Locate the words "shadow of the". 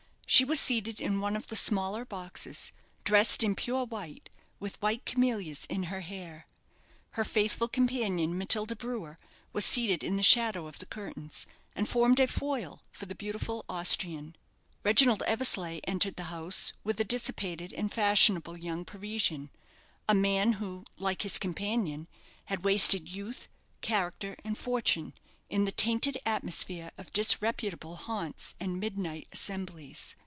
10.23-10.85